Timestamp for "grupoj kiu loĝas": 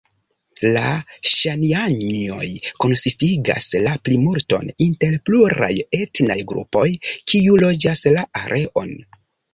6.53-8.05